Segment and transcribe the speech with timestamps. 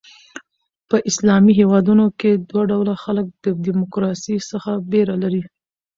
[0.89, 5.43] په اسلامي هیوادونو کښي دوه ډوله خلک د ډیموکراسۍ څخه بېره لري.